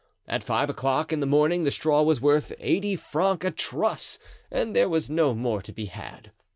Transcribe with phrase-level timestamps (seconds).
[0.27, 4.17] At five o'clock in the morning the straw was worth eighty francs a truss
[4.49, 6.31] and there was no more to be had.